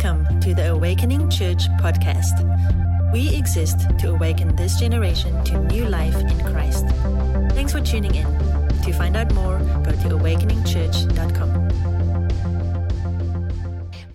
[0.00, 2.32] Welcome to the Awakening Church podcast.
[3.12, 6.86] We exist to awaken this generation to new life in Christ.
[7.50, 8.24] Thanks for tuning in.
[8.84, 11.68] To find out more, go to awakeningchurch.com.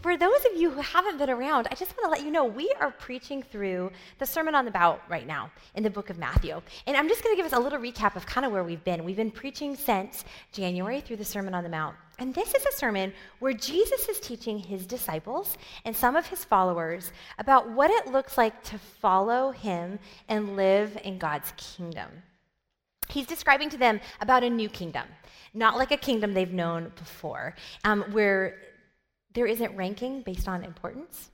[0.01, 2.45] For those of you who haven't been around, I just want to let you know
[2.45, 6.17] we are preaching through the Sermon on the Mount right now in the book of
[6.17, 6.61] Matthew.
[6.87, 8.85] And I'm just going to give us a little recap of kind of where we've
[8.85, 9.03] been.
[9.03, 10.23] We've been preaching since
[10.53, 11.97] January through the Sermon on the Mount.
[12.23, 16.45] And this is a sermon where Jesus is teaching his disciples and some of his
[16.45, 22.07] followers about what it looks like to follow him and live in God's kingdom.
[23.09, 25.03] He's describing to them about a new kingdom,
[25.53, 28.57] not like a kingdom they've known before, um, where
[29.33, 31.29] there isn't ranking based on importance,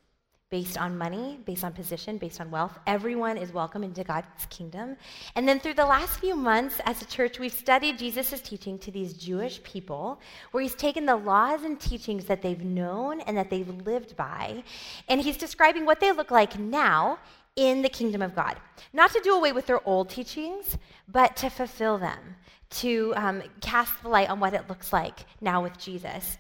[0.50, 2.80] based on money, based on position, based on wealth.
[2.88, 4.98] Everyone is welcome into God's kingdom.
[5.36, 8.90] And then through the last few months as a church, we've studied Jesus' teaching to
[8.90, 10.20] these Jewish people,
[10.52, 14.64] where he's taken the laws and teachings that they've known and that they've lived by,
[15.08, 17.20] and he's describing what they look like now
[17.56, 18.58] in the kingdom of God.
[18.92, 20.78] Not to do away with their old teachings,
[21.08, 22.36] but to fulfill them,
[22.72, 26.38] to um, cast the light on what it looks like now with Jesus.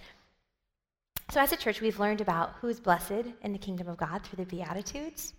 [1.31, 4.43] So, as a church, we've learned about who's blessed in the kingdom of God through
[4.43, 5.33] the Beatitudes.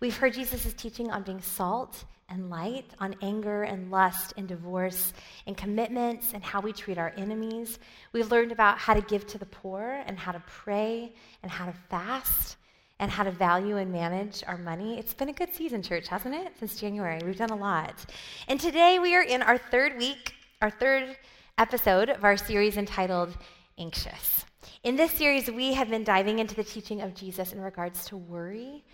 [0.00, 5.12] We've heard Jesus' teaching on being salt and light, on anger and lust and divorce
[5.46, 7.78] and commitments and how we treat our enemies.
[8.12, 11.12] We've learned about how to give to the poor and how to pray
[11.44, 12.56] and how to fast
[12.98, 14.98] and how to value and manage our money.
[14.98, 16.58] It's been a good season, church, hasn't it?
[16.58, 18.04] Since January, we've done a lot.
[18.48, 21.16] And today we are in our third week, our third
[21.56, 23.36] episode of our series entitled
[23.78, 24.44] Anxious.
[24.82, 28.16] In this series, we have been diving into the teaching of Jesus in regards to
[28.16, 28.84] worry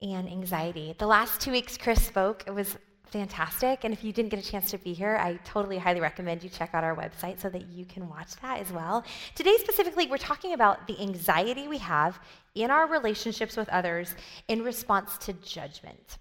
[0.00, 0.94] and anxiety.
[0.98, 2.44] The last two weeks, Chris spoke.
[2.46, 2.76] It was
[3.12, 3.84] fantastic.
[3.84, 6.48] And if you didn't get a chance to be here, I totally highly recommend you
[6.48, 9.04] check out our website so that you can watch that as well.
[9.34, 12.18] Today, specifically, we're talking about the anxiety we have
[12.54, 14.14] in our relationships with others
[14.48, 16.18] in response to judgment.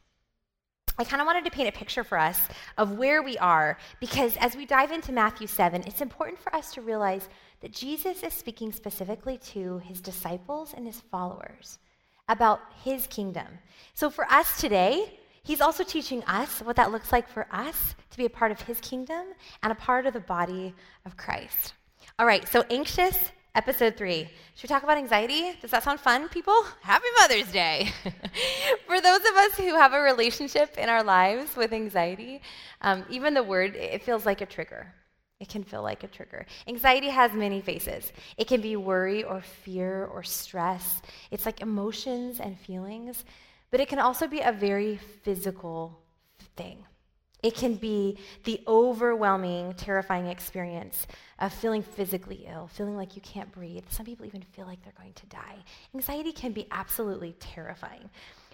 [0.98, 2.40] I kind of wanted to paint a picture for us
[2.78, 6.74] of where we are because as we dive into Matthew 7, it's important for us
[6.74, 7.30] to realize
[7.62, 11.80] that Jesus is speaking specifically to his disciples and his followers
[12.28, 13.48] about his kingdom.
[13.94, 18.18] So for us today, he's also teaching us what that looks like for us to
[18.18, 19.26] be a part of his kingdom
[19.62, 20.74] and a part of the body
[21.06, 21.74] of Christ.
[22.18, 24.30] All right, so anxious, episode three.
[24.56, 25.54] Should we talk about anxiety?
[25.62, 26.64] Does that sound fun, people?
[26.82, 27.90] Happy Mother's Day.
[28.88, 32.42] for those of us who have a relationship in our lives with anxiety,
[32.82, 34.94] um, even the word, it feels like a trigger.
[35.42, 36.46] It can feel like a trigger.
[36.68, 38.14] Anxiety has many faces.
[38.38, 41.02] It can be worry or fear or stress.
[41.32, 43.26] It's like emotions and feelings,
[43.72, 46.00] but it can also be a very physical
[46.56, 46.86] thing.
[47.42, 51.08] It can be the overwhelming, terrifying experience
[51.40, 53.86] of feeling physically ill, feeling like you can't breathe.
[53.90, 55.56] Some people even feel like they're going to die.
[55.96, 58.12] Anxiety can be absolutely terrifying.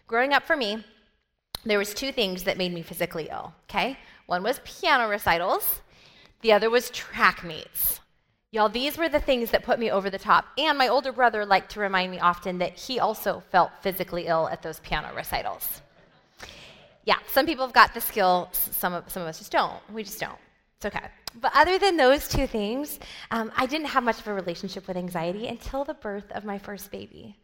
[0.08, 0.86] Growing up for me,
[1.66, 3.98] there was two things that made me physically ill, okay?
[4.28, 5.82] One was piano recitals,
[6.42, 8.00] the other was track meets.
[8.52, 10.46] Y'all, these were the things that put me over the top.
[10.58, 14.48] And my older brother liked to remind me often that he also felt physically ill
[14.48, 15.82] at those piano recitals.
[17.04, 19.78] Yeah, some people have got the skill, some of, some of us just don't.
[19.92, 20.38] We just don't.
[20.78, 21.08] It's okay.
[21.42, 23.00] But other than those two things,
[23.32, 26.58] um, I didn't have much of a relationship with anxiety until the birth of my
[26.58, 27.38] first baby.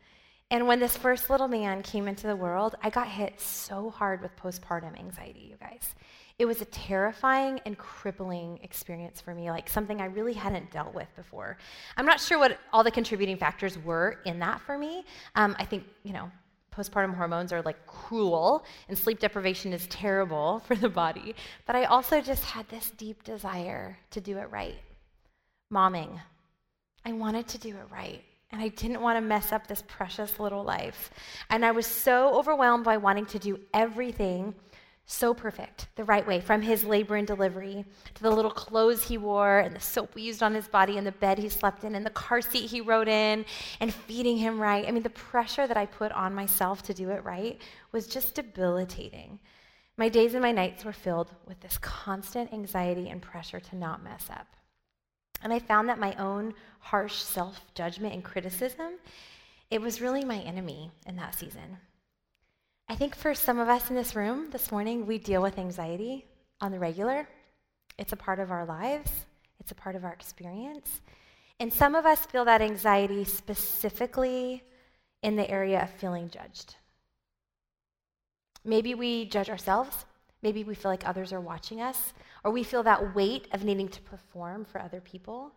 [0.52, 4.22] And when this first little man came into the world, I got hit so hard
[4.22, 5.96] with postpartum anxiety, you guys.
[6.44, 10.94] It was a terrifying and crippling experience for me, like something I really hadn't dealt
[10.94, 11.56] with before.
[11.96, 15.06] I'm not sure what all the contributing factors were in that for me.
[15.36, 16.30] Um, I think, you know,
[16.76, 21.34] postpartum hormones are like cruel and sleep deprivation is terrible for the body.
[21.66, 24.76] But I also just had this deep desire to do it right.
[25.72, 26.20] Momming.
[27.06, 28.22] I wanted to do it right.
[28.52, 31.10] And I didn't want to mess up this precious little life.
[31.50, 34.54] And I was so overwhelmed by wanting to do everything
[35.06, 37.84] so perfect, the right way, from his labor and delivery
[38.14, 41.06] to the little clothes he wore and the soap we used on his body and
[41.06, 43.44] the bed he slept in and the car seat he rode in
[43.82, 44.88] and feeding him right.
[44.88, 47.60] I mean, the pressure that I put on myself to do it right
[47.92, 49.40] was just debilitating.
[49.98, 54.04] My days and my nights were filled with this constant anxiety and pressure to not
[54.04, 54.48] mess up.
[55.44, 58.94] And I found that my own harsh self judgment and criticism,
[59.70, 61.78] it was really my enemy in that season.
[62.90, 66.26] I think for some of us in this room this morning, we deal with anxiety
[66.62, 67.28] on the regular.
[67.98, 69.12] It's a part of our lives,
[69.60, 71.02] it's a part of our experience.
[71.60, 74.64] And some of us feel that anxiety specifically
[75.22, 76.76] in the area of feeling judged.
[78.66, 80.06] Maybe we judge ourselves.
[80.42, 82.14] Maybe we feel like others are watching us,
[82.44, 85.54] or we feel that weight of needing to perform for other people.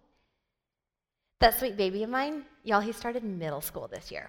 [1.40, 4.28] That sweet baby of mine, y'all, he started middle school this year.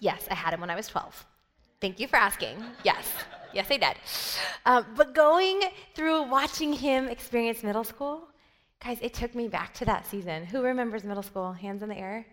[0.00, 1.26] Yes, I had him when I was 12.
[1.82, 2.64] Thank you for asking.
[2.84, 3.04] Yes,
[3.52, 3.96] yes, I did.
[4.64, 5.62] Um, but going
[5.96, 8.28] through watching him experience middle school,
[8.82, 10.44] guys, it took me back to that season.
[10.46, 11.52] Who remembers middle school?
[11.52, 12.24] Hands in the air.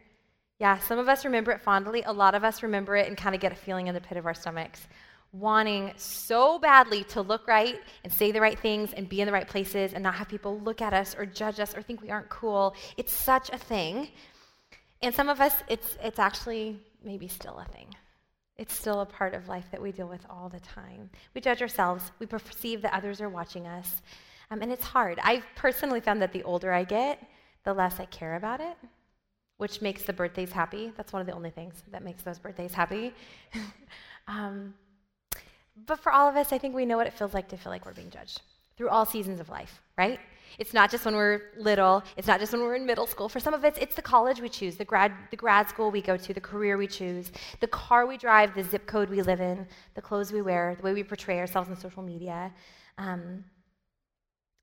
[0.59, 2.03] Yeah, some of us remember it fondly.
[2.05, 4.19] A lot of us remember it and kind of get a feeling in the pit
[4.19, 4.87] of our stomachs,
[5.31, 9.33] wanting so badly to look right and say the right things and be in the
[9.33, 12.11] right places and not have people look at us or judge us or think we
[12.11, 12.75] aren't cool.
[12.97, 14.09] It's such a thing.
[15.01, 17.87] And some of us, it's, it's actually maybe still a thing.
[18.59, 21.09] It's still a part of life that we deal with all the time.
[21.33, 24.01] We judge ourselves, we perceive that others are watching us,
[24.51, 25.17] um, and it's hard.
[25.23, 27.25] I've personally found that the older I get,
[27.63, 28.75] the less I care about it,
[29.57, 30.91] which makes the birthdays happy.
[30.97, 33.13] That's one of the only things that makes those birthdays happy.
[34.27, 34.73] um,
[35.85, 37.71] but for all of us, I think we know what it feels like to feel
[37.71, 38.41] like we're being judged
[38.75, 40.19] through all seasons of life, right?
[40.57, 43.29] It's not just when we're little, it's not just when we're in middle school.
[43.29, 46.01] For some of us, it's the college we choose, the grad, the grad school we
[46.01, 49.41] go to, the career we choose, the car we drive, the zip code we live
[49.41, 52.51] in, the clothes we wear, the way we portray ourselves on social media,
[52.97, 53.43] um,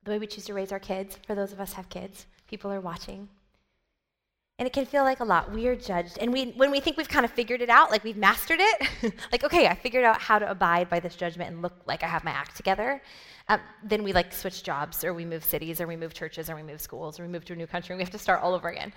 [0.05, 1.19] the way we choose to raise our kids.
[1.27, 3.29] For those of us have kids, people are watching.
[4.59, 5.53] And it can feel like a lot.
[5.53, 6.17] We are judged.
[6.19, 8.89] And we, when we think we've kind of figured it out, like we've mastered it,
[9.33, 12.07] like, okay, I figured out how to abide by this judgment and look like I
[12.07, 13.03] have my act together,
[13.49, 16.57] um, then we like switch jobs or we move cities or we move churches or
[16.57, 18.43] we move schools or we move to a new country and we have to start
[18.43, 18.95] all over again.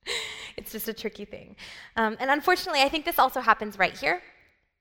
[0.56, 1.54] it's just a tricky thing.
[1.96, 4.22] Um, and unfortunately, I think this also happens right here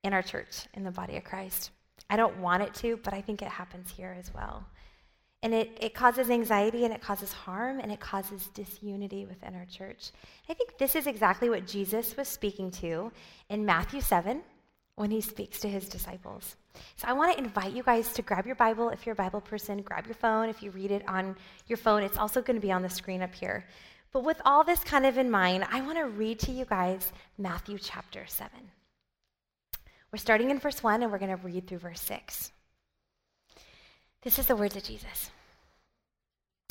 [0.03, 1.71] in our church, in the body of Christ.
[2.09, 4.65] I don't want it to, but I think it happens here as well.
[5.45, 9.65] And it, it causes anxiety and it causes harm and it causes disunity within our
[9.65, 10.09] church.
[10.49, 13.11] I think this is exactly what Jesus was speaking to
[13.49, 14.41] in Matthew 7
[14.95, 16.55] when he speaks to his disciples.
[16.95, 19.39] So I want to invite you guys to grab your Bible if you're a Bible
[19.39, 21.35] person, grab your phone if you read it on
[21.67, 22.01] your phone.
[22.01, 23.67] It's also going to be on the screen up here.
[24.13, 27.13] But with all this kind of in mind, I want to read to you guys
[27.37, 28.51] Matthew chapter 7.
[30.11, 32.51] We're starting in verse 1 and we're going to read through verse 6.
[34.23, 35.29] This is the words of Jesus.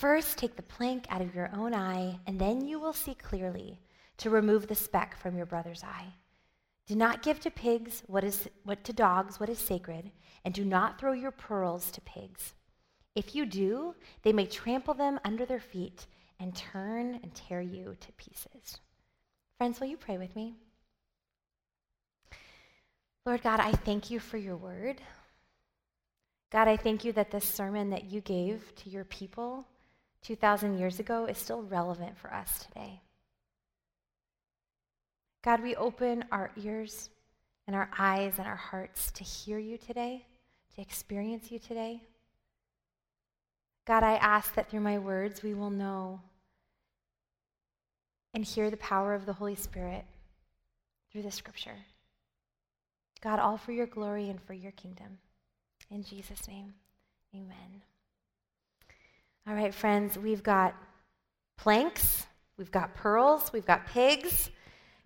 [0.00, 3.78] First, take the plank out of your own eye, and then you will see clearly
[4.16, 6.06] to remove the speck from your brother's eye.
[6.86, 10.10] Do not give to pigs what is what to dogs what is sacred,
[10.42, 12.54] and do not throw your pearls to pigs.
[13.14, 16.06] If you do, they may trample them under their feet
[16.38, 18.80] and turn and tear you to pieces.
[19.58, 20.54] Friends, will you pray with me?
[23.26, 25.02] Lord God, I thank you for your word.
[26.50, 29.66] God, I thank you that this sermon that you gave to your people
[30.22, 33.00] 2,000 years ago is still relevant for us today.
[35.42, 37.08] God, we open our ears
[37.66, 40.26] and our eyes and our hearts to hear you today,
[40.74, 42.02] to experience you today.
[43.86, 46.20] God, I ask that through my words we will know
[48.34, 50.04] and hear the power of the Holy Spirit
[51.10, 51.76] through the scripture.
[53.22, 55.18] God, all for your glory and for your kingdom.
[55.90, 56.74] In Jesus' name,
[57.34, 57.82] amen.
[59.48, 60.74] All right, friends, we've got
[61.56, 62.26] planks,
[62.58, 64.50] we've got pearls, we've got pigs.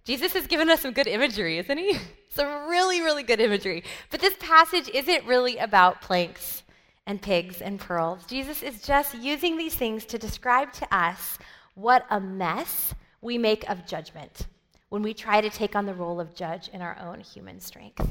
[0.05, 1.97] Jesus has given us some good imagery, isn't he?
[2.31, 3.85] some really, really good imagery.
[4.11, 6.65] But this passage isn't really about planks
[7.07, 8.27] and pigs and pearls.
[8.27, 11.39] Jesus is just using these things to describe to us
[11.75, 14.47] what a mess we make of judgment
[14.89, 18.07] when we try to take on the role of judge in our own human strength.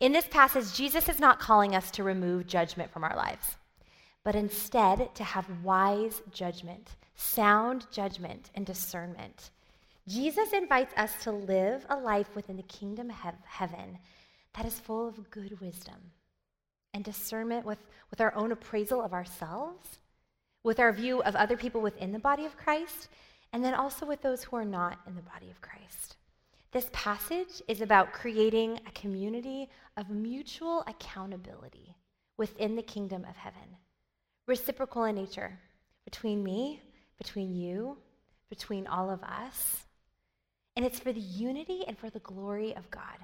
[0.00, 3.56] In this passage, Jesus is not calling us to remove judgment from our lives
[4.24, 9.50] but instead to have wise judgment, sound judgment, and discernment.
[10.08, 13.98] Jesus invites us to live a life within the kingdom of heaven
[14.54, 16.12] that is full of good wisdom
[16.94, 17.78] and discernment with,
[18.10, 19.98] with our own appraisal of ourselves,
[20.62, 23.08] with our view of other people within the body of Christ,
[23.52, 26.16] and then also with those who are not in the body of Christ.
[26.72, 31.94] This passage is about creating a community of mutual accountability
[32.36, 33.76] within the kingdom of heaven
[34.46, 35.58] reciprocal in nature
[36.04, 36.80] between me,
[37.18, 37.96] between you,
[38.50, 39.84] between all of us.
[40.76, 43.16] And it's for the unity and for the glory of God.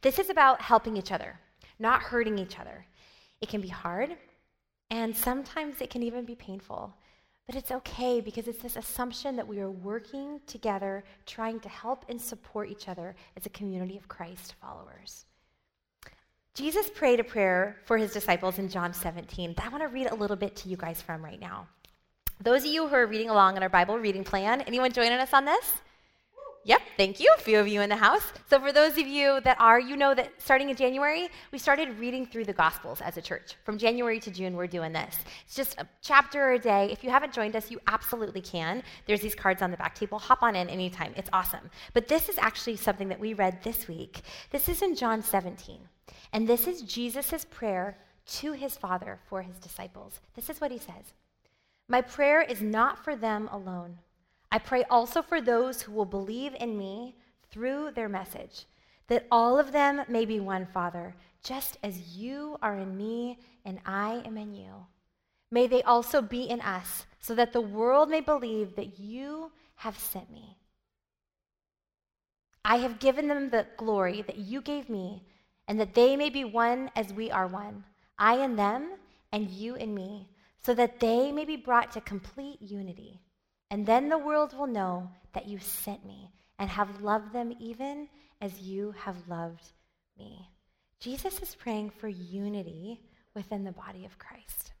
[0.00, 1.38] This is about helping each other,
[1.78, 2.86] not hurting each other.
[3.40, 4.16] It can be hard,
[4.90, 6.94] and sometimes it can even be painful.
[7.46, 12.04] But it's okay because it's this assumption that we are working together, trying to help
[12.08, 15.24] and support each other as a community of Christ followers.
[16.54, 20.08] Jesus prayed a prayer for his disciples in John 17 that I want to read
[20.08, 21.66] a little bit to you guys from right now.
[22.42, 25.32] Those of you who are reading along in our Bible reading plan, anyone joining us
[25.32, 25.72] on this?
[26.64, 27.32] Yep, thank you.
[27.36, 28.22] A few of you in the house.
[28.50, 31.98] So, for those of you that are, you know that starting in January, we started
[31.98, 33.56] reading through the Gospels as a church.
[33.64, 35.16] From January to June, we're doing this.
[35.44, 36.90] It's just a chapter a day.
[36.92, 38.82] If you haven't joined us, you absolutely can.
[39.06, 40.18] There's these cards on the back table.
[40.18, 41.14] Hop on in anytime.
[41.16, 41.70] It's awesome.
[41.94, 44.20] But this is actually something that we read this week.
[44.50, 45.80] This is in John 17.
[46.32, 50.20] And this is Jesus' prayer to his Father for his disciples.
[50.34, 51.12] This is what he says
[51.88, 53.98] My prayer is not for them alone.
[54.50, 57.16] I pray also for those who will believe in me
[57.50, 58.66] through their message,
[59.08, 63.78] that all of them may be one, Father, just as you are in me and
[63.84, 64.86] I am in you.
[65.50, 69.98] May they also be in us, so that the world may believe that you have
[69.98, 70.56] sent me.
[72.64, 75.24] I have given them the glory that you gave me,
[75.72, 77.82] and that they may be one as we are one,
[78.18, 78.90] I and them,
[79.32, 80.28] and you and me,
[80.62, 83.22] so that they may be brought to complete unity.
[83.70, 88.08] And then the world will know that you sent me and have loved them even
[88.42, 89.64] as you have loved
[90.18, 90.46] me.
[91.00, 93.00] Jesus is praying for unity
[93.34, 94.72] within the body of Christ.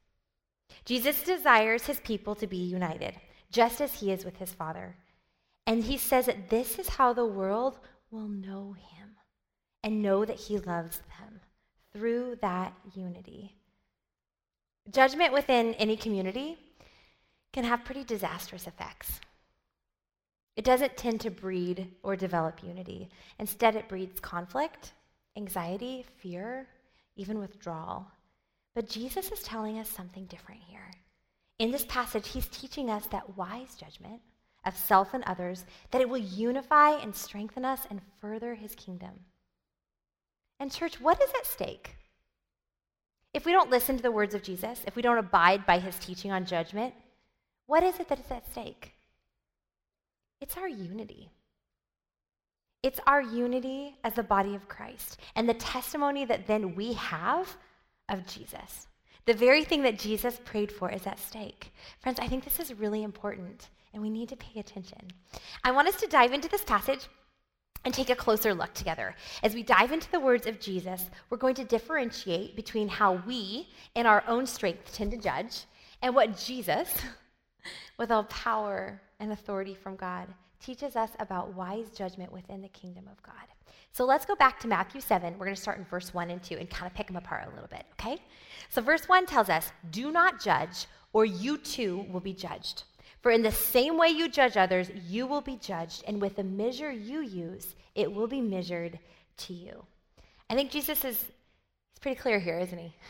[0.84, 3.14] Jesus desires his people to be united,
[3.50, 4.94] just as he is with his Father.
[5.66, 7.78] And he says that this is how the world
[8.10, 9.01] will know him
[9.82, 11.40] and know that he loves them
[11.92, 13.54] through that unity.
[14.90, 16.56] Judgment within any community
[17.52, 19.20] can have pretty disastrous effects.
[20.56, 23.08] It doesn't tend to breed or develop unity.
[23.38, 24.92] Instead, it breeds conflict,
[25.36, 26.66] anxiety, fear,
[27.16, 28.06] even withdrawal.
[28.74, 30.90] But Jesus is telling us something different here.
[31.58, 34.20] In this passage, he's teaching us that wise judgment
[34.64, 39.10] of self and others, that it will unify and strengthen us and further his kingdom.
[40.62, 41.96] And, church, what is at stake?
[43.34, 45.98] If we don't listen to the words of Jesus, if we don't abide by his
[45.98, 46.94] teaching on judgment,
[47.66, 48.92] what is it that is at stake?
[50.40, 51.30] It's our unity.
[52.84, 57.56] It's our unity as the body of Christ and the testimony that then we have
[58.08, 58.86] of Jesus.
[59.26, 61.72] The very thing that Jesus prayed for is at stake.
[61.98, 65.10] Friends, I think this is really important and we need to pay attention.
[65.64, 67.08] I want us to dive into this passage
[67.84, 69.14] and take a closer look together.
[69.42, 73.68] As we dive into the words of Jesus, we're going to differentiate between how we,
[73.94, 75.64] in our own strength, tend to judge
[76.00, 76.94] and what Jesus,
[77.98, 80.28] with all power and authority from God,
[80.60, 83.34] teaches us about wise judgment within the kingdom of God.
[83.92, 85.34] So let's go back to Matthew 7.
[85.34, 87.46] We're going to start in verse 1 and 2 and kind of pick them apart
[87.46, 88.22] a little bit, okay?
[88.70, 92.84] So, verse 1 tells us, Do not judge, or you too will be judged.
[93.22, 96.44] For in the same way you judge others, you will be judged, and with the
[96.44, 98.98] measure you use, it will be measured
[99.38, 99.84] to you.
[100.50, 102.94] I think Jesus is he's pretty clear here, isn't he?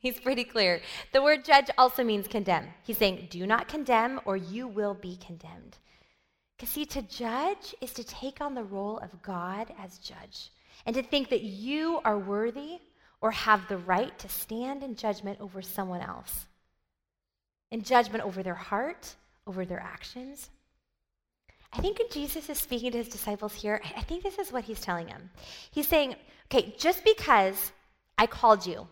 [0.00, 0.80] He's pretty clear.
[1.12, 2.68] The word judge also means condemn.
[2.84, 5.76] He's saying, do not condemn or you will be condemned.
[6.56, 10.50] Because, see, to judge is to take on the role of God as judge
[10.86, 12.78] and to think that you are worthy
[13.20, 16.46] or have the right to stand in judgment over someone else,
[17.72, 19.16] in judgment over their heart,
[19.48, 20.50] over their actions.
[21.72, 24.80] I think Jesus is speaking to his disciples here, I think this is what he's
[24.80, 25.30] telling them.
[25.70, 27.72] He's saying, okay, just because
[28.16, 28.86] I called you,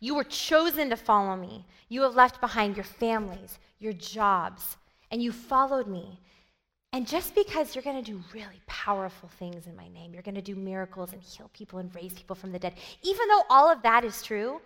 [0.00, 1.64] you were chosen to follow me.
[1.88, 4.76] You have left behind your families, your jobs,
[5.10, 6.20] and you followed me.
[6.92, 10.34] And just because you're going to do really powerful things in my name, you're going
[10.34, 13.70] to do miracles and heal people and raise people from the dead, even though all
[13.70, 14.60] of that is true,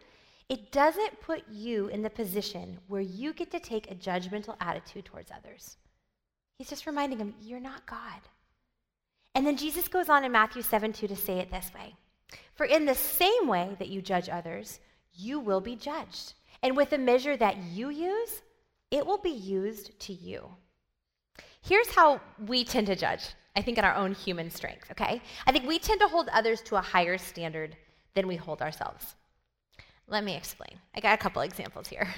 [0.53, 5.07] it doesn't put you in the position where you get to take a judgmental attitude
[5.07, 5.79] towards others.
[6.59, 8.21] He's just reminding them, you're not God.
[9.35, 11.95] And then Jesus goes on in Matthew 7 2 to say it this way
[12.55, 14.79] For in the same way that you judge others,
[15.15, 16.35] you will be judged.
[16.63, 18.43] And with the measure that you use,
[18.91, 20.51] it will be used to you.
[21.63, 23.25] Here's how we tend to judge,
[23.57, 25.23] I think, in our own human strength, okay?
[25.47, 27.75] I think we tend to hold others to a higher standard
[28.13, 29.15] than we hold ourselves.
[30.12, 30.78] Let me explain.
[30.95, 32.07] I got a couple examples here.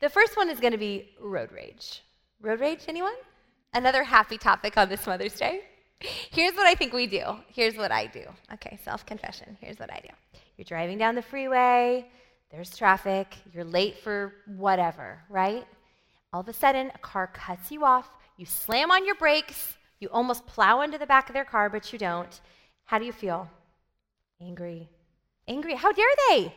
[0.00, 2.02] The first one is going to be road rage.
[2.42, 3.14] Road rage, anyone?
[3.72, 5.62] Another happy topic on this Mother's Day?
[6.30, 7.22] Here's what I think we do.
[7.46, 8.24] Here's what I do.
[8.52, 9.56] Okay, self confession.
[9.62, 10.40] Here's what I do.
[10.58, 12.06] You're driving down the freeway,
[12.50, 15.64] there's traffic, you're late for whatever, right?
[16.34, 20.08] All of a sudden, a car cuts you off, you slam on your brakes, you
[20.08, 22.40] almost plow into the back of their car, but you don't.
[22.84, 23.48] How do you feel?
[24.38, 24.90] Angry.
[25.48, 25.76] Angry.
[25.76, 26.52] How dare they?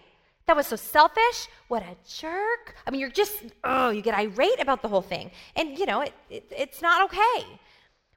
[0.47, 1.49] That was so selfish.
[1.67, 2.75] What a jerk.
[2.85, 5.29] I mean, you're just, oh, you get irate about the whole thing.
[5.55, 7.45] And, you know, it, it, it's not okay.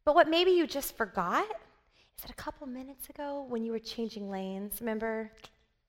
[0.04, 3.80] But what maybe you just forgot is that a couple minutes ago when you were
[3.80, 5.30] changing lanes, remember,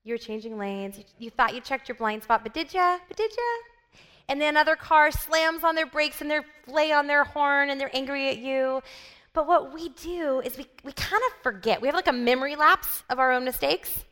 [0.04, 0.98] You were changing lanes.
[0.98, 2.98] You, you thought you checked your blind spot, but did ya?
[3.08, 4.00] But did ya?
[4.28, 7.80] And then another car slams on their brakes and they lay on their horn and
[7.80, 8.82] they're angry at you.
[9.34, 11.82] But what we do is we, we kind of forget.
[11.82, 14.06] We have like a memory lapse of our own mistakes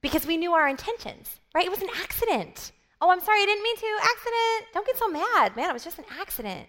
[0.00, 1.66] because we knew our intentions, right?
[1.66, 2.72] It was an accident.
[3.00, 3.98] Oh, I'm sorry, I didn't mean to.
[4.02, 4.74] Accident.
[4.74, 5.70] Don't get so mad, man.
[5.70, 6.68] It was just an accident,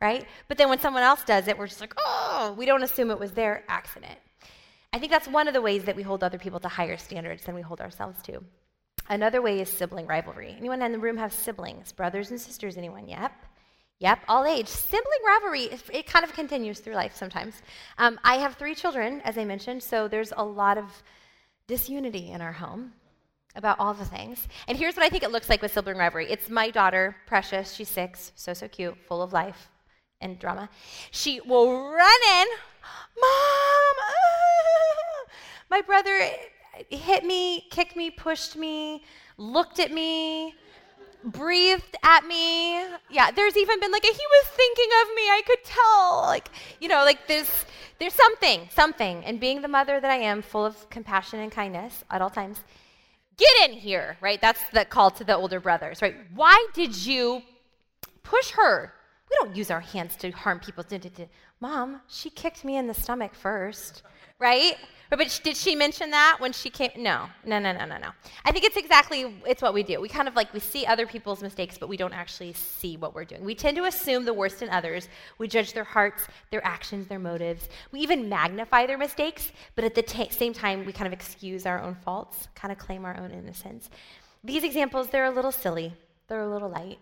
[0.00, 0.26] right?
[0.48, 3.18] But then when someone else does it, we're just like, oh, we don't assume it
[3.18, 4.18] was their accident.
[4.92, 7.44] I think that's one of the ways that we hold other people to higher standards
[7.44, 8.42] than we hold ourselves to.
[9.08, 10.54] Another way is sibling rivalry.
[10.58, 12.76] Anyone in the room have siblings, brothers and sisters?
[12.76, 13.08] Anyone?
[13.08, 13.32] Yep.
[14.00, 14.68] Yep, all age.
[14.68, 17.54] Sibling rivalry, it kind of continues through life sometimes.
[17.98, 20.84] Um, I have three children, as I mentioned, so there's a lot of
[21.68, 22.92] disunity in our home
[23.54, 24.48] about all the things.
[24.66, 27.72] And here's what I think it looks like with sibling rivalry it's my daughter, Precious,
[27.72, 29.68] she's six, so, so cute, full of life
[30.20, 30.68] and drama.
[31.12, 32.46] She will run in,
[33.20, 33.96] Mom!
[34.00, 35.32] Ah!
[35.70, 36.18] My brother
[36.90, 39.04] hit me, kicked me, pushed me,
[39.36, 40.54] looked at me
[41.30, 42.78] breathed at me.
[43.10, 45.22] Yeah, there's even been like a, he was thinking of me.
[45.22, 46.22] I could tell.
[46.26, 47.64] Like, you know, like there's
[47.98, 49.24] there's something, something.
[49.24, 52.60] And being the mother that I am, full of compassion and kindness at all times,
[53.36, 54.40] get in here, right?
[54.40, 56.16] That's the call to the older brothers, right?
[56.34, 57.42] Why did you
[58.22, 58.94] push her?
[59.30, 60.84] We don't use our hands to harm people.
[61.60, 64.02] Mom, she kicked me in the stomach first,
[64.38, 64.76] right?
[65.10, 66.90] But did she mention that when she came?
[66.96, 68.10] No, no, no, no, no, no.
[68.44, 70.00] I think it's exactly it's what we do.
[70.00, 73.14] We kind of like we see other people's mistakes, but we don't actually see what
[73.14, 73.42] we're doing.
[73.42, 75.08] We tend to assume the worst in others.
[75.38, 77.70] We judge their hearts, their actions, their motives.
[77.90, 81.80] We even magnify their mistakes, but at the same time, we kind of excuse our
[81.80, 83.88] own faults, kind of claim our own innocence.
[84.44, 85.94] These examples, they're a little silly.
[86.28, 86.98] They're a little light.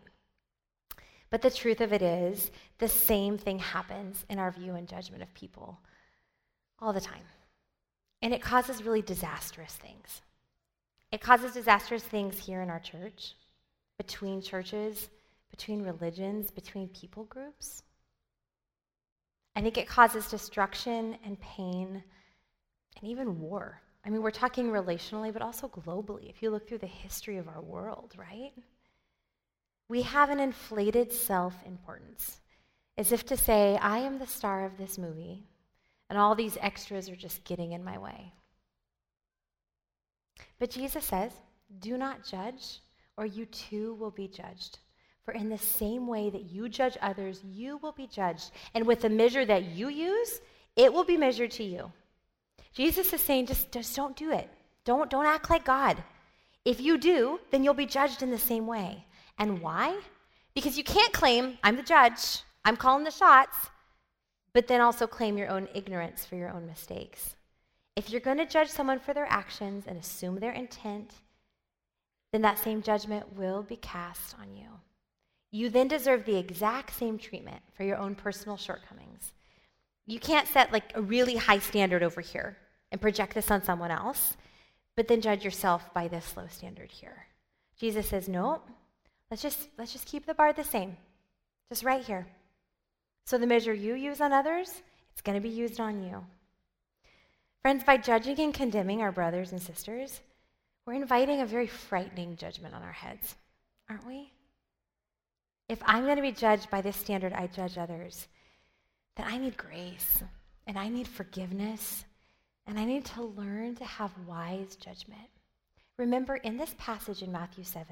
[1.31, 5.25] But the truth of it is, the same thing happens in our view and judgment
[5.25, 5.81] of people
[6.81, 7.23] all the time.
[8.23, 10.23] And it causes really disastrous things.
[11.13, 13.35] It causes disastrous things here in our church,
[13.99, 15.09] between churches,
[15.51, 17.83] between religions, between people groups.
[19.55, 22.03] I think it causes destruction and pain
[23.01, 23.81] and even war.
[24.05, 26.29] I mean, we're talking relationally, but also globally.
[26.29, 28.53] If you look through the history of our world, right?
[29.89, 32.41] We have an inflated self importance,
[32.99, 35.45] as if to say, I am the star of this movie,
[36.09, 38.33] and all these extras are just getting in my way.
[40.59, 41.33] But Jesus says,
[41.81, 42.81] Do not judge,
[43.17, 44.79] or you too will be judged.
[45.25, 48.53] For in the same way that you judge others, you will be judged.
[48.75, 50.41] And with the measure that you use,
[50.77, 51.91] it will be measured to you.
[52.73, 54.49] Jesus is saying, just, just don't do it.
[54.85, 56.03] Don't, don't act like God.
[56.65, 59.05] If you do, then you'll be judged in the same way.
[59.39, 59.99] And why?
[60.55, 63.57] Because you can't claim, I'm the judge, I'm calling the shots,
[64.57, 67.37] but then also claim your own ignorance for your own mistakes.
[67.95, 71.13] If you're going to judge someone for their actions and assume their intent,
[72.33, 74.69] then that same judgment will be cast on you.
[75.51, 79.35] You then deserve the exact same treatment for your own personal shortcomings.
[80.07, 82.57] You can't set like a really high standard over here
[82.91, 84.39] and project this on someone else,
[84.97, 87.27] but then judge yourself by this low standard here.
[87.79, 88.63] Jesus says, "No,
[89.31, 90.97] let's just let's just keep the bar the same.
[91.69, 92.27] Just right here.
[93.27, 96.25] So the measure you use on others, it's going to be used on you.
[97.61, 100.21] Friends, by judging and condemning our brothers and sisters,
[100.87, 103.35] we're inviting a very frightening judgment on our heads,
[103.91, 104.31] aren't we?
[105.69, 108.29] If I'm going to be judged by this standard I judge others,
[109.17, 110.23] then I need grace
[110.69, 112.05] and I need forgiveness
[112.69, 115.29] and I need to learn to have wise judgment.
[115.99, 117.87] Remember, in this passage in Matthew 7,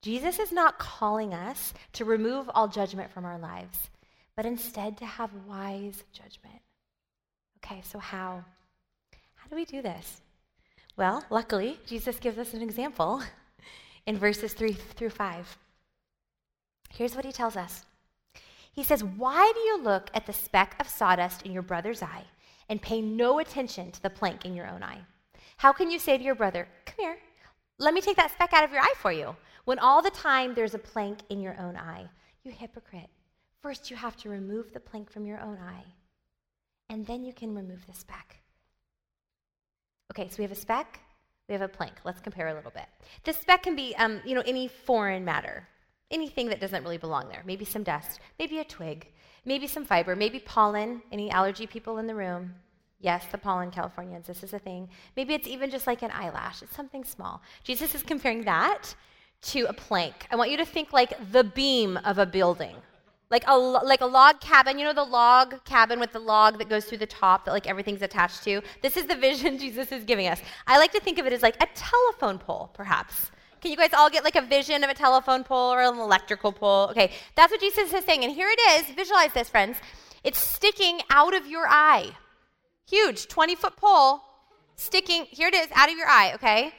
[0.00, 3.90] Jesus is not calling us to remove all judgment from our lives
[4.36, 6.60] but instead to have wise judgment.
[7.64, 8.44] Okay, so how?
[9.34, 10.20] How do we do this?
[10.96, 13.22] Well, luckily, Jesus gives us an example
[14.06, 15.58] in verses 3 through 5.
[16.90, 17.84] Here's what he tells us
[18.72, 22.24] He says, Why do you look at the speck of sawdust in your brother's eye
[22.68, 25.00] and pay no attention to the plank in your own eye?
[25.56, 27.16] How can you say to your brother, Come here,
[27.78, 30.54] let me take that speck out of your eye for you, when all the time
[30.54, 32.06] there's a plank in your own eye?
[32.44, 33.10] You hypocrite.
[33.66, 35.82] First, you have to remove the plank from your own eye,
[36.88, 38.36] and then you can remove the speck.
[40.12, 41.00] Okay, so we have a speck,
[41.48, 41.94] we have a plank.
[42.04, 42.86] Let's compare a little bit.
[43.24, 45.66] This speck can be, um, you know, any foreign matter,
[46.12, 47.42] anything that doesn't really belong there.
[47.44, 49.08] Maybe some dust, maybe a twig,
[49.44, 51.02] maybe some fiber, maybe pollen.
[51.10, 52.54] Any allergy people in the room?
[53.00, 54.88] Yes, the pollen Californians, this is a thing.
[55.16, 57.42] Maybe it's even just like an eyelash, it's something small.
[57.64, 58.94] Jesus is comparing that
[59.42, 60.28] to a plank.
[60.30, 62.76] I want you to think like the beam of a building,
[63.30, 64.78] like a, like a log cabin.
[64.78, 67.66] You know the log cabin with the log that goes through the top that like
[67.66, 68.62] everything's attached to?
[68.82, 70.40] This is the vision Jesus is giving us.
[70.66, 73.30] I like to think of it as like a telephone pole, perhaps.
[73.60, 76.52] Can you guys all get like a vision of a telephone pole or an electrical
[76.52, 76.88] pole?
[76.90, 78.24] Okay, that's what Jesus is saying.
[78.24, 78.94] And here it is.
[78.94, 79.78] Visualize this, friends.
[80.22, 82.10] It's sticking out of your eye.
[82.88, 84.20] Huge, 20 foot pole
[84.76, 86.72] sticking, here it is, out of your eye, okay?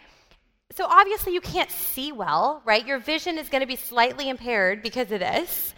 [0.76, 2.86] So obviously you can't see well, right?
[2.86, 5.74] Your vision is going to be slightly impaired because of this.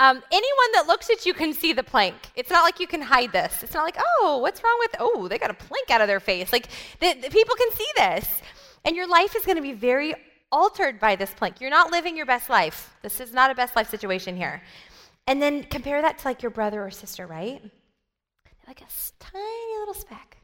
[0.00, 2.14] Um, anyone that looks at you can see the plank.
[2.34, 3.62] It's not like you can hide this.
[3.62, 6.20] It's not like, oh, what's wrong with, oh, they got a plank out of their
[6.20, 6.54] face.
[6.54, 6.68] Like,
[7.00, 8.40] the, the people can see this.
[8.86, 10.14] And your life is going to be very
[10.50, 11.60] altered by this plank.
[11.60, 12.96] You're not living your best life.
[13.02, 14.62] This is not a best life situation here.
[15.26, 17.62] And then compare that to like your brother or sister, right?
[18.66, 18.86] Like a
[19.18, 20.38] tiny little speck.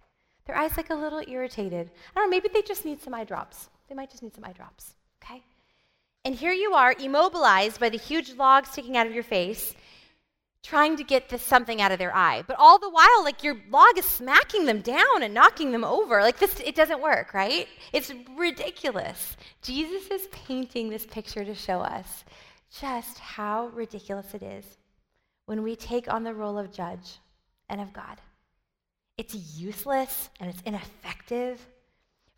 [0.45, 1.90] Their eyes like a little irritated.
[2.14, 3.71] I don't know, maybe they just need some eye drops.
[3.88, 4.97] They might just need some eye drops?
[6.27, 9.77] And here you are, immobilized by the huge log sticking out of your face,
[10.61, 12.43] trying to get this something out of their eye.
[12.45, 16.23] But all the while, like your log is smacking them down and knocking them over.
[16.23, 17.69] Like this, it doesn't work, right?
[17.93, 19.37] It's ridiculous.
[19.62, 22.25] Jesus is painting this picture to show us
[22.81, 24.65] just how ridiculous it is
[25.45, 27.21] when we take on the role of judge
[27.69, 28.21] and of God.
[29.17, 31.65] It's useless and it's ineffective.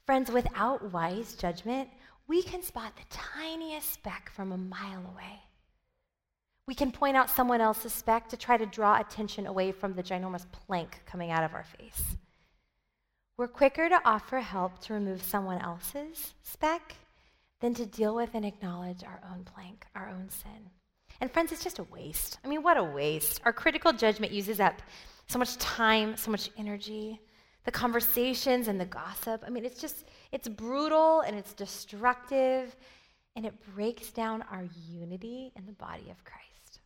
[0.04, 1.88] Friends, without wise judgment,
[2.28, 5.40] we can spot the tiniest speck from a mile away.
[6.66, 10.02] We can point out someone else's speck to try to draw attention away from the
[10.02, 12.18] ginormous plank coming out of our face.
[13.38, 16.96] We're quicker to offer help to remove someone else's speck
[17.60, 20.70] than to deal with and acknowledge our own plank, our own sin.
[21.20, 22.38] And friends, it's just a waste.
[22.44, 23.40] I mean, what a waste.
[23.44, 24.82] Our critical judgment uses up
[25.28, 27.20] so much time, so much energy,
[27.64, 29.42] the conversations and the gossip.
[29.46, 32.76] I mean, it's just, it's brutal and it's destructive
[33.36, 36.80] and it breaks down our unity in the body of Christ.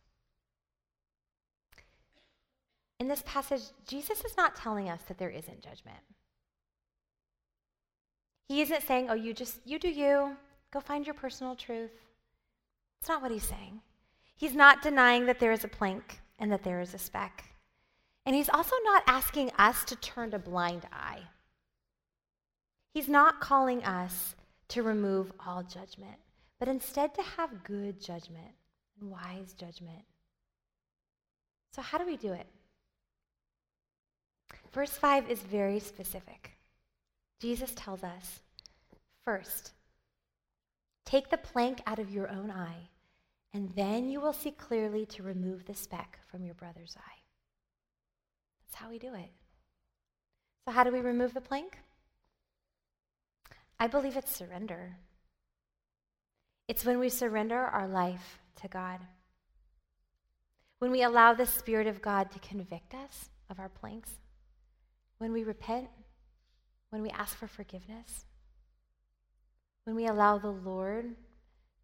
[2.99, 5.97] In this passage, Jesus is not telling us that there isn't judgment.
[8.47, 10.37] He isn't saying, oh, you just, you do you,
[10.71, 11.91] go find your personal truth.
[12.99, 13.81] It's not what he's saying.
[14.35, 17.45] He's not denying that there is a plank and that there is a speck.
[18.25, 21.21] And he's also not asking us to turn a blind eye.
[22.93, 24.35] He's not calling us
[24.69, 26.17] to remove all judgment,
[26.59, 28.53] but instead to have good judgment
[28.99, 30.03] and wise judgment.
[31.71, 32.45] So, how do we do it?
[34.71, 36.57] Verse 5 is very specific.
[37.39, 38.41] Jesus tells us
[39.25, 39.73] first,
[41.05, 42.89] take the plank out of your own eye,
[43.53, 47.21] and then you will see clearly to remove the speck from your brother's eye.
[48.65, 49.31] That's how we do it.
[50.65, 51.79] So, how do we remove the plank?
[53.79, 54.97] I believe it's surrender.
[56.67, 58.99] It's when we surrender our life to God.
[60.79, 64.11] When we allow the Spirit of God to convict us of our planks.
[65.17, 65.87] When we repent.
[66.89, 68.25] When we ask for forgiveness.
[69.85, 71.15] When we allow the Lord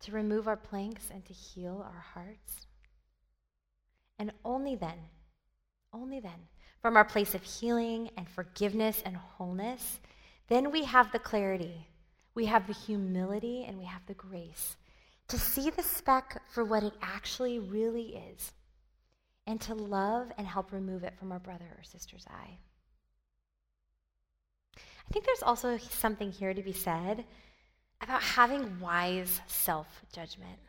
[0.02, 2.67] to remove our planks and to heal our hearts.
[4.17, 4.97] And only then,
[5.93, 6.47] only then,
[6.82, 9.99] from our place of healing and forgiveness and wholeness,
[10.49, 11.88] then we have the clarity,
[12.35, 14.75] we have the humility, and we have the grace
[15.27, 18.51] to see the speck for what it actually really is
[19.45, 22.57] and to love and help remove it from our brother or sister's eye.
[24.77, 27.25] I think there's also something here to be said
[28.01, 30.59] about having wise self judgment,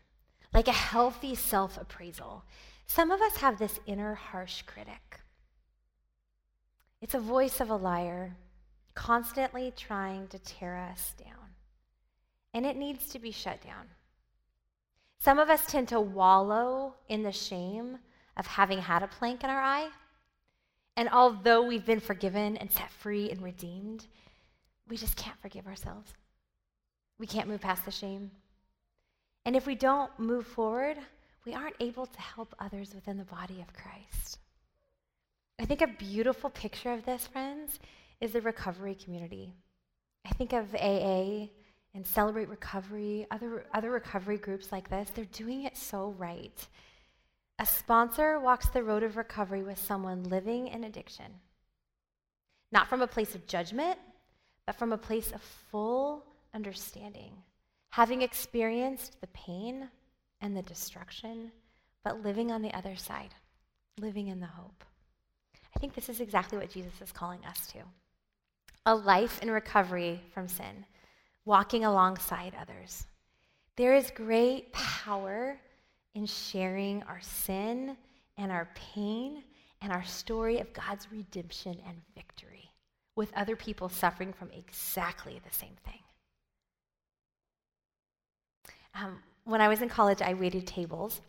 [0.53, 2.45] like a healthy self appraisal.
[2.87, 5.21] Some of us have this inner harsh critic
[7.01, 8.37] it's a voice of a liar,
[8.95, 11.55] constantly trying to tear us down.
[12.53, 13.87] And it needs to be shut down.
[15.19, 17.99] Some of us tend to wallow in the shame
[18.37, 19.89] of having had a plank in our eye.
[20.97, 24.07] And although we've been forgiven and set free and redeemed,
[24.89, 26.13] we just can't forgive ourselves.
[27.19, 28.31] We can't move past the shame.
[29.45, 30.97] And if we don't move forward,
[31.45, 34.39] we aren't able to help others within the body of Christ.
[35.59, 37.79] I think a beautiful picture of this, friends,
[38.21, 39.55] is the recovery community.
[40.25, 41.49] I think of AA
[41.95, 46.67] and Celebrate Recovery, other, other recovery groups like this, they're doing it so right.
[47.59, 51.27] A sponsor walks the road of recovery with someone living in addiction,
[52.71, 53.99] not from a place of judgment,
[54.67, 57.33] but from a place of full understanding,
[57.91, 59.89] having experienced the pain
[60.41, 61.51] and the destruction,
[62.05, 63.35] but living on the other side,
[63.99, 64.85] living in the hope.
[65.75, 67.81] I think this is exactly what Jesus is calling us to
[68.87, 70.85] a life in recovery from sin,
[71.45, 73.07] walking alongside others.
[73.77, 75.59] There is great power
[76.15, 77.97] in sharing our sin
[78.37, 79.43] and our pain
[79.83, 82.71] and our story of God's redemption and victory
[83.17, 86.01] with other people suffering from exactly the same thing.
[88.95, 91.21] Um, when I was in college, I waited tables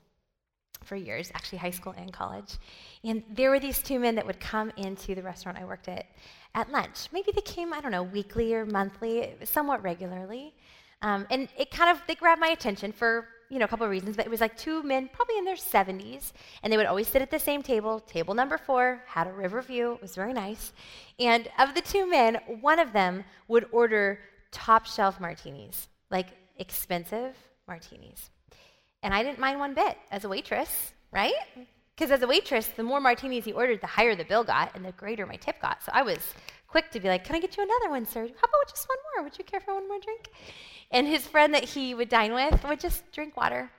[0.83, 2.57] for years, actually, high school and college.
[3.03, 6.05] And there were these two men that would come into the restaurant I worked at
[6.53, 7.07] at lunch.
[7.11, 10.53] Maybe they came, I don't know, weekly or monthly, somewhat regularly.
[11.01, 13.91] Um, and it kind of, they grabbed my attention for, you know, a couple of
[13.91, 17.07] reasons, but it was like two men, probably in their 70s, and they would always
[17.07, 20.33] sit at the same table, table number four, had a river view, it was very
[20.33, 20.73] nice.
[21.19, 24.19] And of the two men, one of them would order
[24.51, 27.35] top shelf martinis, like expensive
[27.67, 28.29] martinis.
[29.01, 31.33] And I didn't mind one bit as a waitress, right?
[31.95, 34.83] Because as a waitress, the more martinis he ordered, the higher the bill got and
[34.83, 35.83] the greater my tip got.
[35.83, 36.33] So I was
[36.67, 38.21] quick to be like, Can I get you another one, sir?
[38.21, 39.23] How about just one more?
[39.23, 40.29] Would you care for one more drink?
[40.91, 43.69] And his friend that he would dine with would just drink water.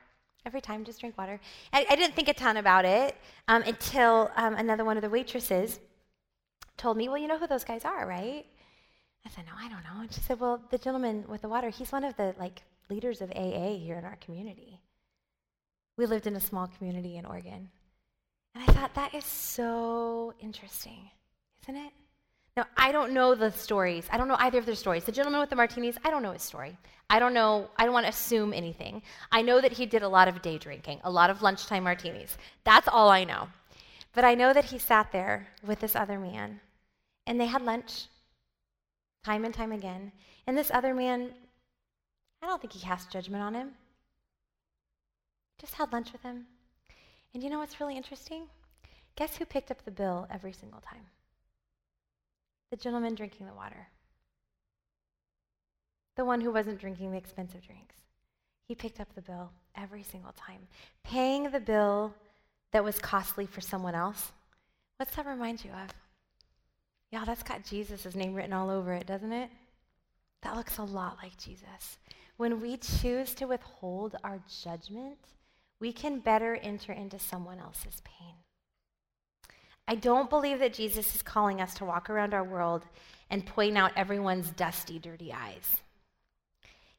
[0.45, 1.39] Every time, just drink water.
[1.73, 5.11] I, I didn't think a ton about it um, until um, another one of the
[5.11, 5.79] waitresses
[6.77, 8.45] told me, Well, you know who those guys are, right?
[9.25, 10.01] I said, No, I don't know.
[10.01, 13.21] And she said, Well, the gentleman with the water, he's one of the like leaders
[13.21, 14.81] of AA here in our community.
[15.97, 17.71] We lived in a small community in Oregon.
[18.55, 21.11] And I thought, that is so interesting,
[21.63, 21.93] isn't it?
[22.57, 24.07] Now, I don't know the stories.
[24.13, 25.05] I don't know either of their stories.
[25.05, 26.77] The gentleman with the martinis, I don't know his story.
[27.09, 29.03] I don't know, I don't want to assume anything.
[29.31, 32.37] I know that he did a lot of day drinking, a lot of lunchtime martinis.
[32.65, 33.49] That's all I know.
[34.13, 36.61] But I know that he sat there with this other man,
[37.27, 38.07] and they had lunch
[39.25, 40.13] time and time again.
[40.47, 41.31] And this other man,
[42.43, 43.71] I don't think he cast judgment on him.
[45.59, 46.47] Just had lunch with him.
[47.35, 48.45] And you know what's really interesting?
[49.17, 51.07] Guess who picked up the bill every single time?
[52.71, 53.89] The gentleman drinking the water.
[56.17, 57.97] The one who wasn't drinking the expensive drinks.
[58.67, 60.61] He picked up the bill every single time,
[61.05, 62.15] paying the bill
[62.73, 64.33] that was costly for someone else.
[64.97, 65.91] What's that remind you of?
[67.11, 69.51] Yeah, that's got Jesus' name written all over it, doesn't it?
[70.43, 71.99] That looks a lot like Jesus.
[72.37, 75.19] When we choose to withhold our judgment,
[75.83, 78.37] we can better enter into someone else's pain.
[79.89, 82.87] I don't believe that Jesus is calling us to walk around our world
[83.29, 85.79] and point out everyone's dusty, dirty eyes.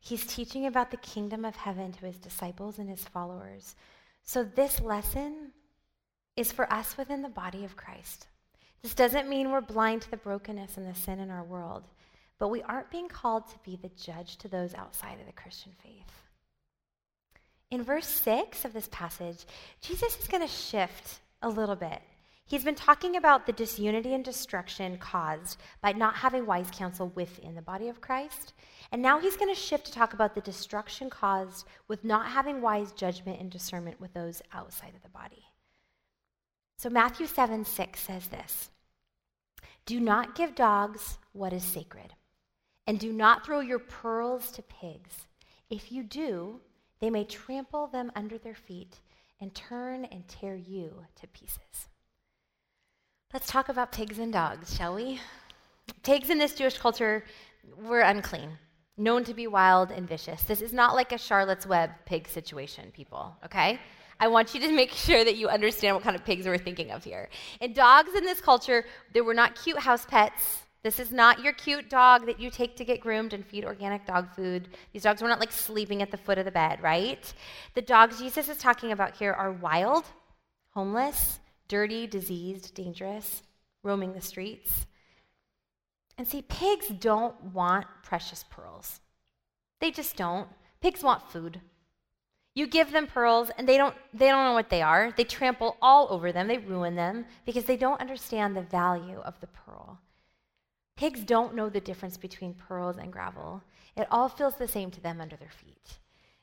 [0.02, 3.78] He's teaching about the kingdom of heaven to his disciples and his followers.
[4.22, 5.54] So, this lesson
[6.36, 8.28] is for us within the body of Christ.
[8.82, 11.84] This doesn't mean we're blind to the brokenness and the sin in our world,
[12.38, 15.72] but we aren't being called to be the judge to those outside of the Christian
[15.82, 16.23] faith.
[17.74, 19.48] In verse 6 of this passage,
[19.82, 22.04] Jesus is going to shift a little bit.
[22.46, 27.56] He's been talking about the disunity and destruction caused by not having wise counsel within
[27.56, 28.54] the body of Christ.
[28.92, 32.62] And now he's going to shift to talk about the destruction caused with not having
[32.62, 35.44] wise judgment and discernment with those outside of the body.
[36.78, 38.70] So Matthew 7 6 says this
[39.88, 42.14] Do not give dogs what is sacred,
[42.86, 45.26] and do not throw your pearls to pigs.
[45.72, 46.62] If you do,
[47.04, 49.02] they may trample them under their feet
[49.42, 51.90] and turn and tear you to pieces.
[53.34, 55.20] Let's talk about pigs and dogs, shall we?
[56.04, 57.26] Pigs in this Jewish culture
[57.78, 58.52] were unclean,
[58.96, 60.44] known to be wild and vicious.
[60.44, 63.82] This is not like a Charlotte's Web pig situation, people, okay?
[64.18, 66.92] I want you to make sure that you understand what kind of pigs we're thinking
[66.92, 67.28] of here.
[67.60, 70.63] And dogs in this culture, they were not cute house pets.
[70.84, 74.06] This is not your cute dog that you take to get groomed and feed organic
[74.06, 74.68] dog food.
[74.92, 77.34] These dogs were not like sleeping at the foot of the bed, right?
[77.74, 80.04] The dogs Jesus is talking about here are wild,
[80.72, 83.44] homeless, dirty, diseased, dangerous,
[83.82, 84.86] roaming the streets.
[86.18, 89.00] And see, pigs don't want precious pearls.
[89.80, 90.50] They just don't.
[90.82, 91.62] Pigs want food.
[92.56, 95.14] You give them pearls and they don't they don't know what they are.
[95.16, 96.48] They trample all over them.
[96.50, 100.03] They ruin them because they don't understand the value of the pearl.
[100.96, 103.64] Pigs don't know the difference between pearls and gravel.
[103.96, 105.98] It all feels the same to them under their feet.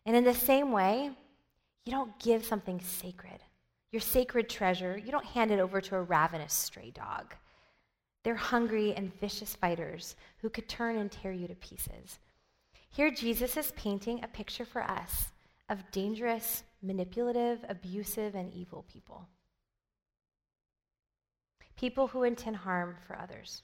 [0.06, 1.10] And in the same way,
[1.84, 3.40] you don't give something sacred,
[3.92, 7.34] your sacred treasure, you don't hand it over to a ravenous stray dog.
[8.22, 12.18] They're hungry and vicious fighters who could turn and tear you to pieces.
[12.90, 15.32] Here, Jesus is painting a picture for us
[15.68, 19.26] of dangerous, manipulative, abusive, and evil people.
[21.76, 23.62] People who intend harm for others.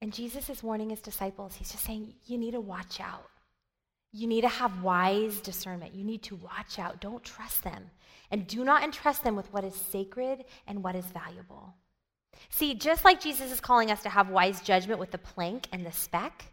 [0.00, 1.56] And Jesus is warning his disciples.
[1.56, 3.28] He's just saying, you need to watch out.
[4.12, 5.94] You need to have wise discernment.
[5.94, 7.00] You need to watch out.
[7.00, 7.90] Don't trust them.
[8.30, 11.74] And do not entrust them with what is sacred and what is valuable.
[12.48, 15.84] See, just like Jesus is calling us to have wise judgment with the plank and
[15.84, 16.44] the speck,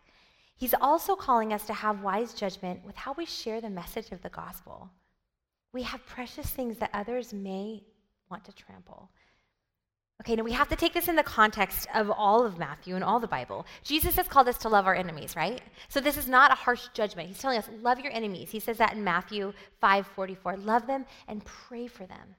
[0.55, 4.21] he's also calling us to have wise judgment with how we share the message of
[4.21, 4.89] the gospel.
[5.75, 7.83] we have precious things that others may
[8.31, 9.11] want to trample.
[10.25, 13.03] Okay, now we have to take this in the context of all of Matthew and
[13.03, 13.63] all the Bible.
[13.83, 15.61] Jesus has called us to love our enemies, right?
[15.87, 17.29] So this is not a harsh judgment.
[17.29, 18.49] He's telling us, love your enemies.
[18.49, 20.57] He says that in Matthew 5 44.
[20.57, 22.35] Love them and pray for them.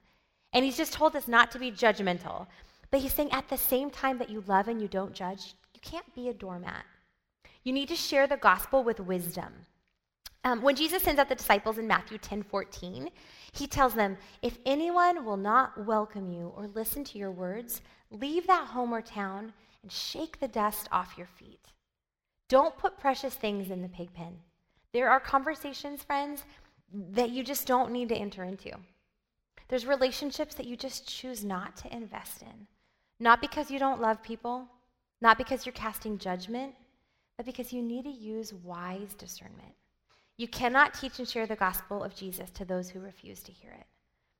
[0.51, 2.47] And he's just told us not to be judgmental.
[2.91, 5.79] But he's saying at the same time that you love and you don't judge, you
[5.79, 6.83] can't be a doormat.
[7.63, 9.53] You need to share the gospel with wisdom.
[10.43, 13.09] Um, when Jesus sends out the disciples in Matthew 10 14,
[13.53, 17.81] he tells them, If anyone will not welcome you or listen to your words,
[18.11, 21.71] leave that home or town and shake the dust off your feet.
[22.49, 24.37] Don't put precious things in the pig pen.
[24.93, 26.43] There are conversations, friends,
[26.91, 28.71] that you just don't need to enter into.
[29.67, 32.67] There's relationships that you just choose not to invest in.
[33.19, 34.67] Not because you don't love people,
[35.21, 36.73] not because you're casting judgment,
[37.35, 39.73] but because you need to use wise discernment.
[40.37, 43.71] You cannot teach and share the gospel of Jesus to those who refuse to hear
[43.71, 43.87] it.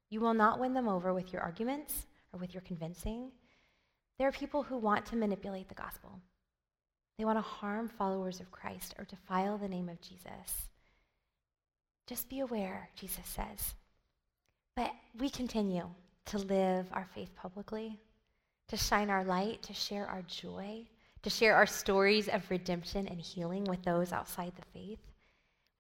[0.10, 3.32] You will not win them over with your arguments or with your convincing.
[4.18, 6.20] There are people who want to manipulate the gospel.
[7.18, 10.70] They want to harm followers of Christ or defile the name of Jesus.
[12.06, 13.74] Just be aware, Jesus says.
[14.76, 15.90] But we continue
[16.28, 18.00] to live our faith publicly,
[18.68, 20.86] to shine our light, to share our joy,
[21.24, 25.00] to share our stories of redemption and healing with those outside the faith.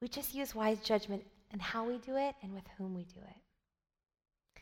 [0.01, 3.19] We just use wise judgment in how we do it and with whom we do
[3.19, 4.61] it.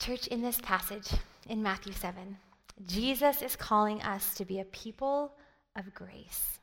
[0.00, 1.08] Church, in this passage
[1.48, 2.36] in Matthew 7,
[2.86, 5.34] Jesus is calling us to be a people
[5.76, 6.58] of grace.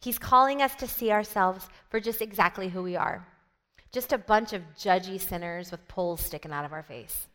[0.00, 3.26] He's calling us to see ourselves for just exactly who we are
[3.92, 7.26] just a bunch of judgy sinners with poles sticking out of our face,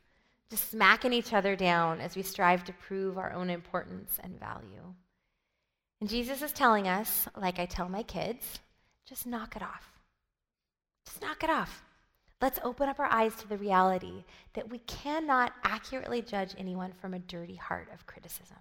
[0.49, 4.93] just smacking each other down as we strive to prove our own importance and value.
[5.99, 8.59] And Jesus is telling us, like I tell my kids,
[9.05, 9.91] just knock it off.
[11.05, 11.83] Just knock it off.
[12.41, 17.13] Let's open up our eyes to the reality that we cannot accurately judge anyone from
[17.13, 18.57] a dirty heart of criticism.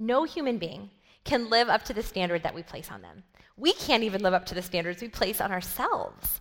[0.00, 0.90] No human being
[1.24, 3.22] can live up to the standard that we place on them.
[3.56, 6.40] We can't even live up to the standards we place on ourselves.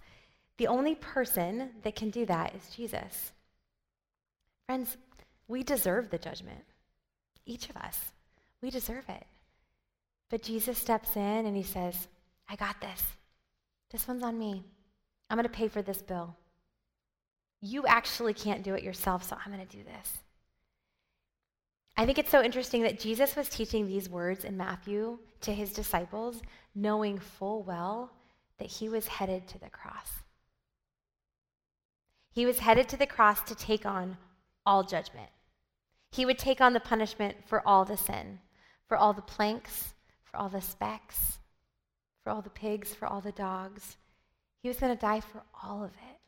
[0.58, 3.34] The only person that can do that is Jesus.
[4.68, 4.98] Friends,
[5.48, 6.64] we deserve the judgment.
[7.46, 8.00] Each of us.
[8.62, 9.26] We deserve it.
[10.30, 12.08] But Jesus steps in and he says,
[12.52, 13.02] I got this.
[13.92, 14.66] This one's on me.
[15.30, 16.36] I'm going to pay for this bill.
[17.62, 20.18] You actually can't do it yourself, so I'm going to do this.
[21.96, 25.72] I think it's so interesting that Jesus was teaching these words in Matthew to his
[25.72, 26.42] disciples,
[26.76, 28.12] knowing full well
[28.58, 30.10] that he was headed to the cross.
[32.34, 34.18] He was headed to the cross to take on
[34.66, 35.30] all judgment.
[36.12, 38.40] He would take on the punishment for all the sin,
[38.88, 41.38] for all the planks, for all the specks,
[42.24, 43.98] for all the pigs, for all the dogs.
[44.62, 46.20] He was going to die for all of it.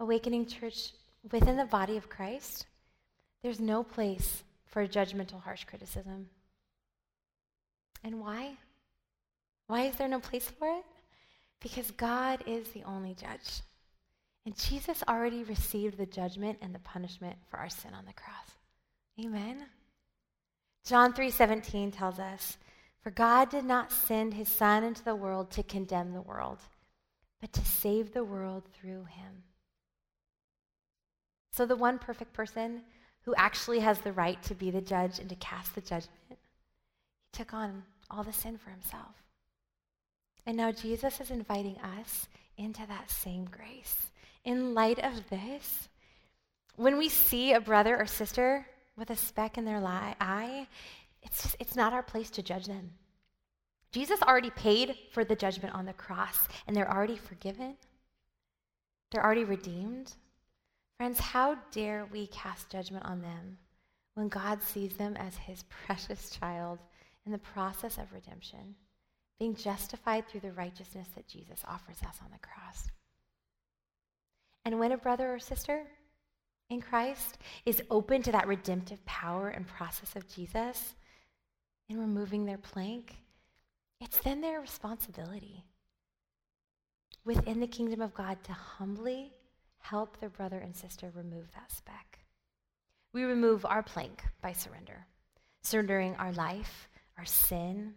[0.00, 0.92] Awakening Church,
[1.30, 2.66] within the body of Christ,
[3.42, 6.28] there's no place for judgmental, harsh criticism.
[8.04, 8.52] And why?
[9.66, 10.84] Why is there no place for it?
[11.60, 13.62] Because God is the only judge.
[14.46, 18.52] And Jesus already received the judgment and the punishment for our sin on the cross.
[19.20, 19.66] Amen.
[20.86, 22.56] John 3:17 tells us,
[23.00, 26.58] for God did not send his Son into the world to condemn the world,
[27.40, 29.44] but to save the world through him.
[31.52, 32.82] So, the one perfect person
[33.24, 36.36] who actually has the right to be the judge and to cast the judgment, he
[37.32, 39.22] took on all the sin for himself.
[40.46, 44.06] And now Jesus is inviting us into that same grace.
[44.44, 45.88] In light of this,
[46.76, 50.66] when we see a brother or sister with a speck in their eye,
[51.22, 52.90] it's just, it's not our place to judge them.
[53.90, 57.76] Jesus already paid for the judgment on the cross, and they're already forgiven.
[59.10, 60.14] They're already redeemed.
[60.98, 63.58] Friends, how dare we cast judgment on them
[64.14, 66.80] when God sees them as his precious child
[67.24, 68.74] in the process of redemption,
[69.38, 72.90] being justified through the righteousness that Jesus offers us on the cross?
[74.64, 75.84] And when a brother or sister
[76.68, 80.94] in Christ is open to that redemptive power and process of Jesus,
[81.88, 83.16] in removing their plank,
[84.00, 85.64] it's then their responsibility
[87.24, 89.32] within the kingdom of God to humbly
[89.80, 92.20] help their brother and sister remove that speck.
[93.12, 95.06] We remove our plank by surrender,
[95.62, 97.94] surrendering our life, our sin,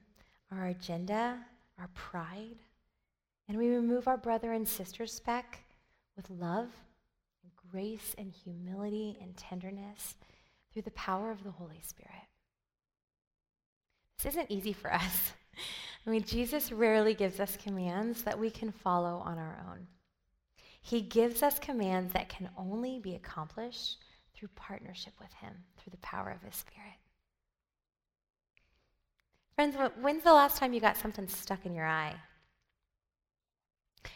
[0.52, 1.40] our agenda,
[1.80, 2.58] our pride.
[3.48, 5.64] And we remove our brother and sister's speck
[6.16, 6.70] with love,
[7.44, 10.16] and grace, and humility and tenderness
[10.72, 12.31] through the power of the Holy Spirit.
[14.22, 15.34] This isn't easy for us.
[16.06, 19.88] I mean, Jesus rarely gives us commands that we can follow on our own.
[20.82, 23.98] He gives us commands that can only be accomplished
[24.36, 26.98] through partnership with Him, through the power of His Spirit.
[29.56, 32.16] Friends, when's the last time you got something stuck in your eye?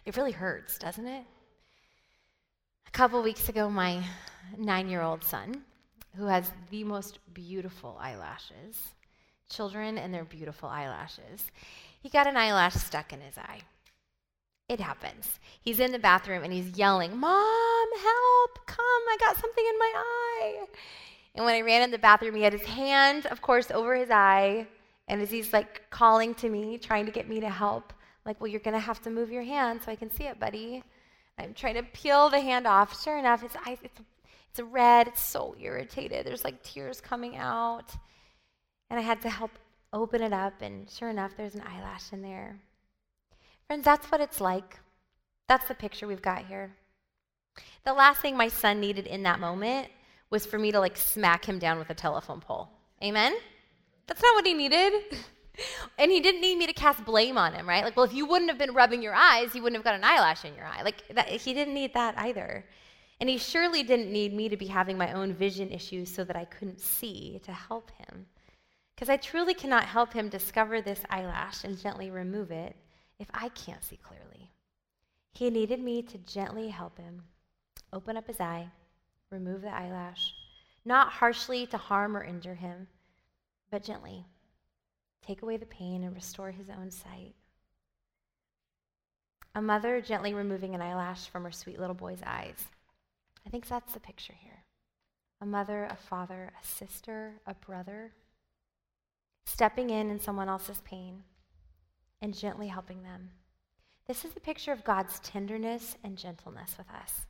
[0.05, 1.23] It really hurts, doesn't it?
[2.87, 4.03] A couple weeks ago, my
[4.57, 5.63] nine year old son,
[6.15, 8.93] who has the most beautiful eyelashes,
[9.49, 11.51] children and their beautiful eyelashes,
[12.01, 13.61] he got an eyelash stuck in his eye.
[14.67, 15.39] It happens.
[15.61, 19.93] He's in the bathroom and he's yelling, Mom, help, come, I got something in my
[19.95, 20.65] eye.
[21.35, 24.09] And when I ran in the bathroom, he had his hand, of course, over his
[24.09, 24.65] eye.
[25.07, 27.93] And as he's like calling to me, trying to get me to help,
[28.25, 30.39] like, well, you're going to have to move your hand so I can see it,
[30.39, 30.83] buddy.
[31.37, 33.01] I'm trying to peel the hand off.
[33.03, 33.99] Sure enough, his eye, it's,
[34.49, 35.07] it's red.
[35.07, 36.25] It's so irritated.
[36.25, 37.91] There's like tears coming out.
[38.89, 39.51] And I had to help
[39.93, 40.61] open it up.
[40.61, 42.59] And sure enough, there's an eyelash in there.
[43.67, 44.79] Friends, that's what it's like.
[45.47, 46.75] That's the picture we've got here.
[47.83, 49.89] The last thing my son needed in that moment
[50.29, 52.69] was for me to like smack him down with a telephone pole.
[53.03, 53.35] Amen?
[54.07, 54.93] That's not what he needed.
[55.97, 57.83] and he didn't need me to cast blame on him, right?
[57.83, 60.03] Like, well, if you wouldn't have been rubbing your eyes, you wouldn't have got an
[60.03, 60.81] eyelash in your eye.
[60.83, 62.65] Like, that, he didn't need that either.
[63.19, 66.35] And he surely didn't need me to be having my own vision issues so that
[66.35, 68.25] I couldn't see to help him.
[68.95, 72.75] Because I truly cannot help him discover this eyelash and gently remove it
[73.19, 74.51] if I can't see clearly.
[75.33, 77.23] He needed me to gently help him
[77.91, 78.69] open up his eye,
[79.31, 80.33] remove the eyelash,
[80.85, 82.87] not harshly to harm or injure him,
[83.69, 84.25] but gently
[85.25, 87.33] take away the pain and restore his own sight.
[89.55, 92.65] A mother gently removing an eyelash from her sweet little boy's eyes.
[93.45, 94.63] I think that's the picture here.
[95.41, 98.11] A mother, a father, a sister, a brother,
[99.45, 101.23] stepping in in someone else's pain
[102.21, 103.29] and gently helping them.
[104.07, 107.25] This is the picture of God's tenderness and gentleness with us.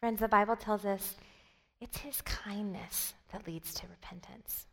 [0.00, 1.16] Friends, the Bible tells us
[1.80, 4.66] it's his kindness that leads to repentance.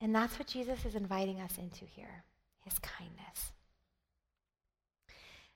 [0.00, 2.24] And that's what Jesus is inviting us into here
[2.64, 3.52] his kindness.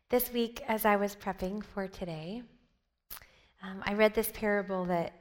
[0.09, 2.43] This week, as I was prepping for today,
[3.63, 5.13] um, I read this parable that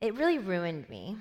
[0.00, 1.16] it really ruined me,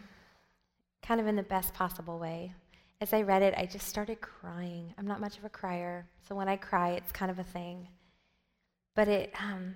[1.02, 2.54] kind of in the best possible way
[3.00, 4.94] as I read it, I just started crying.
[4.98, 7.88] I'm not much of a crier, so when I cry, it's kind of a thing.
[8.96, 9.76] But it, um,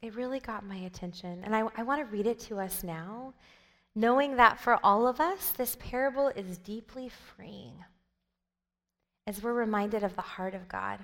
[0.00, 1.42] it really got my attention.
[1.44, 3.34] And I, I want to read it to us now,
[3.94, 7.84] knowing that for all of us, this parable is deeply freeing
[9.28, 10.98] as we're reminded of the heart of God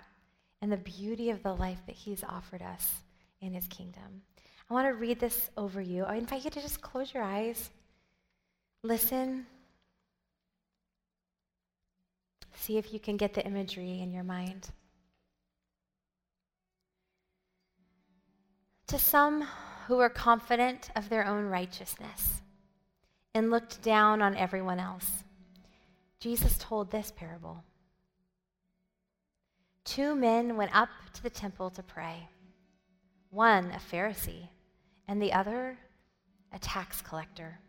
[0.61, 2.93] and the beauty of the life that He's offered us
[3.41, 4.23] in His kingdom.
[4.69, 6.03] I want to read this over you.
[6.03, 7.71] I invite you to just close your eyes,
[8.89, 9.47] listen,
[12.69, 14.69] See if you can get the imagery in your mind.
[18.89, 19.47] To some
[19.87, 22.43] who were confident of their own righteousness
[23.35, 25.25] and looked down on everyone else,
[26.21, 27.63] Jesus told this parable.
[29.85, 32.29] Two men went up to the temple to pray
[33.31, 34.49] one a Pharisee,
[35.07, 35.79] and the other
[36.53, 37.61] a tax collector.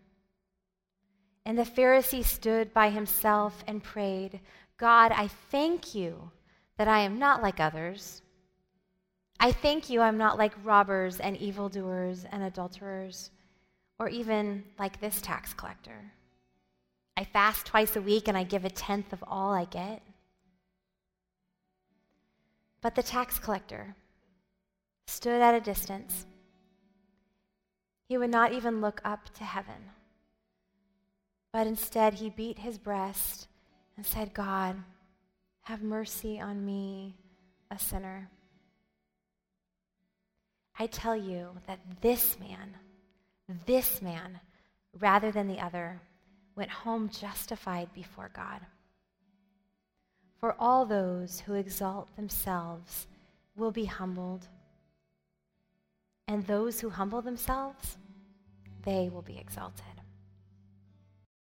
[1.49, 4.39] And the Pharisee stood by himself and prayed,
[4.77, 6.29] God, I thank you
[6.77, 8.21] that I am not like others.
[9.39, 13.31] I thank you I'm not like robbers and evildoers and adulterers,
[13.97, 16.11] or even like this tax collector.
[17.17, 20.03] I fast twice a week and I give a tenth of all I get.
[22.79, 23.95] But the tax collector
[25.07, 26.27] stood at a distance.
[28.07, 29.89] He would not even look up to heaven,
[31.51, 33.47] but instead he beat his breast
[33.97, 34.75] and said, God,
[35.61, 37.15] have mercy on me,
[37.71, 38.29] a sinner.
[40.77, 42.75] I tell you that this man,
[43.65, 44.39] this man,
[44.99, 45.99] rather than the other,
[46.55, 48.61] went home justified before God.
[50.39, 53.07] For all those who exalt themselves
[53.57, 54.47] will be humbled,
[56.27, 57.97] and those who humble themselves,
[58.83, 59.98] they will be exalted.